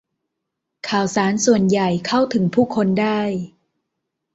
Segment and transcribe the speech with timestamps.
[0.89, 3.21] ข่าวสารส่วนใหญ่เข้าถึงผู้คนได้